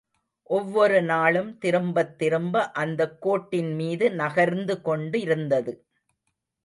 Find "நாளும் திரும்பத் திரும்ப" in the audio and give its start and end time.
1.01-2.71